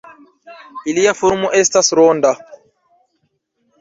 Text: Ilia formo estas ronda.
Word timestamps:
Ilia 0.93 1.13
formo 1.21 1.53
estas 1.59 1.93
ronda. 2.01 2.33